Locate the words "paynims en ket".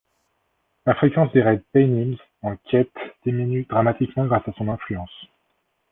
1.73-2.89